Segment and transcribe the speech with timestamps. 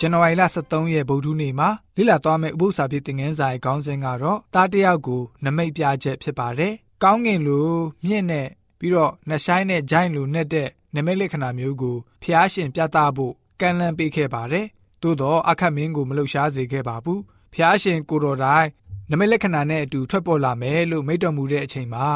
[0.00, 6.72] ဇန်နဝါရီလ23ရက်ဗုဒ္ဓနေ့မှာလိလာသွားမယ့်ဥပုသ္စာပြေသင်ခန်းစာရဲ့ခေါင်းစဉ်ကတော့တားတယောက်ကိုနမိတ်ပြချက်ဖြစ်ပါတယ်။
[7.02, 7.70] ကောင်းကင်လို
[8.04, 8.48] မြင့်နဲ့
[8.78, 14.66] ပြီးတော့နှဆိုင်နဲ့ဂျိုင်းလိုနဲ့တဲ့နမိတ်လက္ခဏာမျိုးကိုဖျားရှင်ပြသဖို့ကန့်လန့်ပေးခဲ့ပါတယ်။
[15.02, 17.20] သို့တော့အခတ်မင်းကိုမလှုပ်ရှားစေခဲ့ပါဘူး။
[17.54, 18.66] ဖျားရှင်ကိုတော်တိုင်
[19.10, 22.08] နမိတ်လက္ခဏာနဲ့အတူထွက်ပေါ်လာမယ်လို့မိန့်တော်မူတဲ့အချိန်မှာ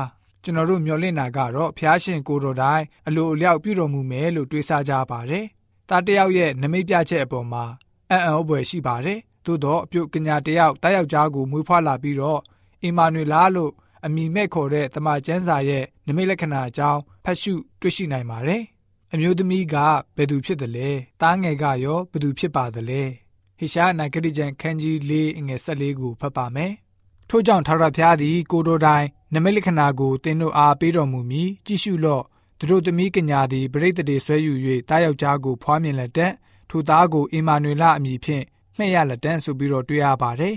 [0.43, 5.47] ကျွန်တော်တို့မျှော်လင့်တာကတော့ဖျားရှင်ကိုတော်တိုင်အလိုအလျောက်ပြုတော်မူမယ်လို့တွေးဆကြပါတယ်။
[5.91, 7.65] တားတယောက်ရဲ့နမိတ်ပြချက်အပေါ်မှာ
[8.11, 12.41] အံ့ဩဖွယ်ရှိပါတယ်။သို့တော့အပြုတ်ကညာတယောက်တားယောက်ျားကိုမွေးဖွားလာပြီးတော့
[12.83, 13.73] အီမာနွေလာလို့
[14.07, 18.63] အမိမဲ့ခေါ်တဲ့တမန်ကျမ်းစာရဲ့နမိတ်လက္ခဏာအကြောင်းဖတ်ရှုတွေ့ရှိနိုင်ပါတယ်။
[19.13, 19.77] အမျိုးသမီးက
[20.17, 20.91] ဘယ်သူဖြစ်တယ်လဲ။
[21.23, 23.03] တားငယ်ကရောဘယ်သူဖြစ်ပါသလဲ။
[23.59, 26.73] ဟေရှာနာဂတိကျမ်းခန်းကြီး၄အငယ်၁၄ကိုဖတ်ပါမယ်။
[27.29, 32.25] ထို့ကြောင့်ထာဝရဘုရားသည်ကိုတော်တိုင်နမိတ်လက္ခဏာကိုသင်တို့အားပေးတော်မူမည်ကြည့်ရှုလော့
[32.63, 34.53] သူတို့သမီးကညာသည်ပရိသတ်တွေဆွဲယူ၍
[34.89, 36.33] တားယောက်ျားကိုဖွားမြင်လက်တက်
[36.71, 38.45] ထိုသားကိုအီမာနွေလအမည်ဖြင့်
[38.77, 40.57] မှဲ့ရလက်တန်းဆိုပြီးတော့တွေ့ရပါတယ်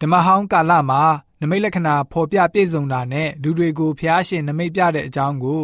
[0.00, 1.02] ဓမ္မဟောင်းကာလမှာ
[1.40, 5.60] နမိတ်လက္ခဏာဖော်ပြပြည့်စုံတာနဲ့လူတွေကိုဖျားရှင်နမိတ်ပြတဲ့အကြောင်းကို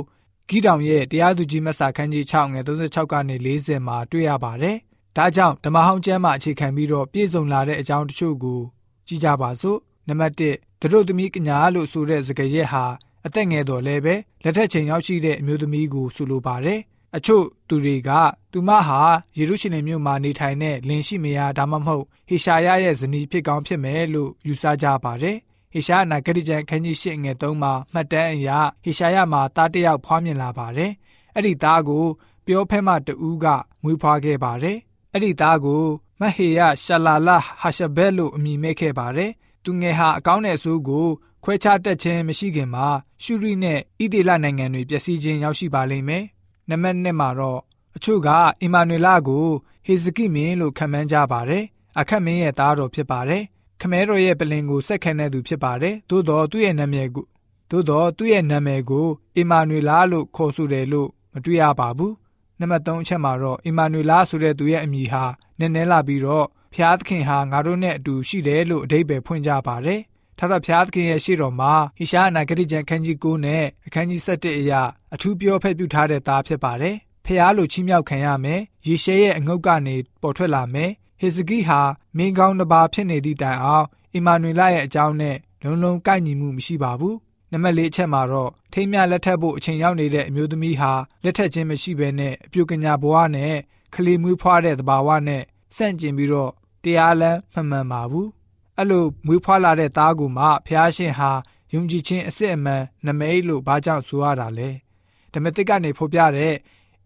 [0.48, 4.76] ဂီတောင်ရဲ့တရားသူကြီးမဆာခန်းကြီး6ငယ်36ကနေ40မှာတွေ့ရပါတယ်။
[5.16, 8.60] ဒါကြောင့်ဓမ္မဟောင်းကျမ်းမှာအခြေခံပြီးတော့ပြည့်စုံလာတဲ့အကြောင်းတချို့ကို
[9.06, 10.42] ကြည့်ကြပါစို့။နံပါတ်1
[10.80, 12.84] သူတို့သမီးကညာလို့ဆိုတဲ့စကားရက်ဟာ
[13.26, 16.80] အသက်ငယ်တော်လည်းပဲလက်ထက်ချိန်ရောက်ရှိတဲ့အမျိုးသမီးကိုဆိုလိုပါတယ်။
[17.16, 18.10] အချို့သူတွေက
[18.52, 19.00] သူမဟာ
[19.38, 25.36] ယေရုရှလင်မြို့မှာနေထိုင်တဲ့လင်ရှိမယားဒါမှမဟုတ်ဟေရှာယရဲ့ဇနီးဖြစ်ကောင်းဖြစ်မယ်လို့ယူဆကြပါတယ်။
[25.72, 28.48] ဟေရှာယနာဂတိကျမ်းခန်းကြီး၈ငယ်၃မှာမှတ်တမ်းအရ
[28.84, 30.92] ဟေရှာယမှာသားတစ်ယောက်ဖွားမြင်လာပါတယ်။
[31.34, 32.04] အဲ့ဒီသားကို
[32.46, 33.46] ပြောဖဲမတူးက
[33.82, 34.76] မွေးဖွားခဲ့ပါတယ်။
[35.12, 35.82] အဲ့ဒီသားကို
[36.20, 39.30] မဟေယရှာလာလာဟာရှဘဲလို့အမည်မဲ့ခဲ့ပါတယ်။
[39.64, 41.06] သူငယ်ဟာအကောင်းတဲ့အဆိုးကို
[41.44, 42.86] ခွဲခြားတက်ခြင်းမရှိခင်မှာ
[43.22, 46.24] ရှုရိနဲ့ဣသေလနိုင်ငံတွေပျက်စီးခြင်းရောက်ရှိပါလိမ့်မယ်။
[46.70, 47.60] နံပါတ်1မှာတော့
[47.96, 48.28] အချို့က
[48.62, 49.46] အီမာနွေလကို
[49.86, 51.64] ဟေဇကိမင်းလို့ခံမှန်းကြပါတယ်။
[51.98, 53.42] အခက်မင်းရဲ့သားတော်ဖြစ်ပါတယ်။
[53.80, 57.24] ခမဲတော်ရဲ့ပလင်ကိုစက်ခံတဲ့သူဖြစ်ပါတယ်။သို့တော်သူ့ရဲ့နာမည်ကို
[57.70, 59.06] သို့တော်သူ့ရဲ့နာမည်ကို
[59.36, 62.12] အီမာနွေလလို့ခေါ်ဆိုတယ်လို့မတွေ့ရပါဘူး။
[62.60, 65.24] နံပါတ်3အချက်မှာတော့အီမာနွေလဆိုတဲ့သူရဲ့အမည်ဟာ
[65.58, 70.00] နည်းနည်းလာပြီးတော့ဖျားသခင်ဟာငါတို့နဲ့အတူရှိတယ်လို့အဓိပ္ပာယ်ဖွင့်ကြပါတယ်။
[70.38, 74.82] ထာဝရဘုရားသခင်ရဲ့ရှေ့တော်မှာဟိရှားအနာဂတိကျမ်းခန်းကြီး9နဲ့အခန်းကြီး7အရာ
[75.14, 81.80] အထူးပြောဖက်ပြုထားတဲ့သားဖြစ်ပါတယ်ဖះလိုချီးမြှောက်ခံရမယ်။ယေရှဲရဲ့အငုတ်ကနေပေါ်ထွက်လာမယ်။ဟေဇကိဟာ
[82.16, 87.14] မင်းကောင်းတစ်ပါးဖြစ်နေသည့်တိုင်အောင်အီမာနွေလရဲ့အကြောင်းနဲ့လုံးလုံးကိုက်ညီမှုမရှိပါဘူး။
[87.52, 90.92] နံပါတ်၄အချက်မှာတော့ထိမ်းမြလက်ထပ်ဖို့အချိန်ရောက်နေတဲ့အမျိုးသမီးဟာ
[91.24, 93.54] လက်ထပ်ခြင်းမရှိဘဲနဲ့အပြုကညာဘဝနဲ့
[93.94, 95.42] ကလေးမွေးဖွားတဲ့သဘာဝနဲ့
[95.76, 98.28] ဆန့်ကျင်ပြီးတော့တရားလမ်းမမှန်ပါဘူး။
[98.78, 101.30] အဲ့လိုမွေးဖွားလာတဲ့သားကူမှဖះရှင်ဟာ
[101.72, 104.68] ယုံကြည်ခြင်းအစစ်အမှန်နမိတ်လို့ဘာကြောင့်ဆိုရတာလဲ။
[105.32, 106.54] ဓမ္မသစ်ကနေဖော်ပြတဲ့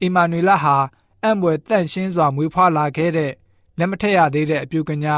[0.02, 0.76] အီမာနွေလဟာ
[1.22, 3.32] အံ့ဘွယ်တန့်ရှင်းစွာမွေးဖွားလာခဲ့တဲ့
[3.78, 5.16] လက်မထက်ရသေးတဲ့အပြူကညာ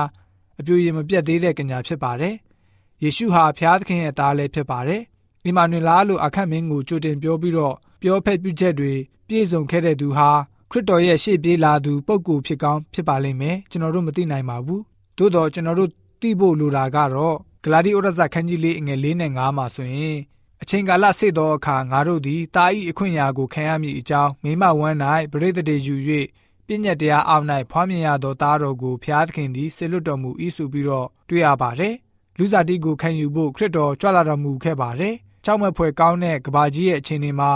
[0.58, 2.34] အပြူရင်မပြတ်သေးတဲ့ကညာဖြစ်ပါတယ်။
[3.02, 5.02] ယေရှုဟာဖျားသခင်ရဲ့သားလည်းဖြစ်ပါတယ်။
[5.44, 8.92] အီမာနွေလာလို့အခက်မင်းကိုကြိုတင်ပြောပြီးတော့ပြောဖက်ပြုချက်တွေ
[9.28, 10.30] ပြည့်စုံခဲ့တဲ့သူဟာ
[10.70, 14.82] ခရစ်တော်ရဲ့ရှေ့ပြေးလာသူပုဂ္ဂိုလ်ဖြစ်ကောင်းဖြစ်ပါလိမ့်မယ်ကျွန်တော်တို့မသိနိုင်ပါဘူး
[15.18, 15.90] သို့တော့ကျွန်တော်တို့
[16.22, 20.16] သိဖို့လိုတာကတော့ဂလာတိဩရဇခန်းကြီးလေးအငယ်၄နဲ့၅မှာဆိုရင်
[20.62, 24.96] အချိန်ကာလစေသောအခါငါတို့သည်တာဤအခွင့်အရာကိုခံရမည်အကြောင်းမိမဝမ်း၌
[25.32, 25.94] ပရိသတ်တေယူ၍
[26.66, 31.94] ပြည့်ညက်တရားအောက်၌ဖွားမြင်ရသောသားတော်ကိုဖျားသခင်သည်ဆေလွတ်တော်မူ၏ဆိုပြီးတော့တွေ့ရပါတယ်။
[32.38, 37.50] လူစားတိကိုခံယူဖို့ခရစ်တော်ကြွလာတော်မူခဲ့ပါတယ်။ကြောက်မဲ့ဖွယ်ကောင်းတဲ့ကဘာကြီးရဲ့အခြေအနေမှာ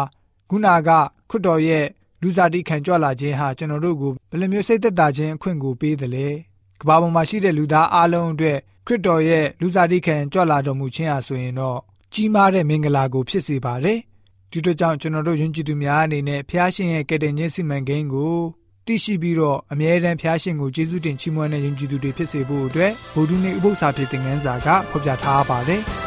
[0.50, 0.90] ခုနာက
[1.30, 1.86] ခရစ်တော်ရဲ့
[2.22, 6.28] လူစားတိခံကြွလာခြင်းဟာကျွန်တော်တို့ကိုဘယ်လိုမျိုးစိတ်သက်သာခြင်းအခွင့်ကိုပေးသလဲ။
[6.80, 11.78] ကဘာပေါ်မှာရှိတဲ့လူသားအလုံးအတွက်ခရစ်တော်ရဲ့လူစားတိခံကြွလာတော်မူခြင်းဟာဆိုရင်တော့
[12.12, 13.98] ကြီးမားတဲ့မင်္ဂလာကိုဖြစ်စေပါတယ်။
[14.50, 18.36] ဒီတို့ကြောင့်ကျွန်တော်တို့ယဉ်ကျေးသူများအနေနဲ့ဖျားရှင်ရဲ့ကယ်တင်ခြင်းစီမံကိန်းကို
[18.86, 25.82] သိရှိပြီးတော့အမြဲတမ်းဖျားရှင်ကိုကျေးဇူးတင်ချီးမွမ်းတဲ့ယဉ်ကျေးသူတွေဖြစ်စေဖို့အတွက်ဗုဒ္ဓနေ့ဥပုသ္စာဖြစ်တဲ့ငန်းစာကဖော်ပြထားပါတယ်။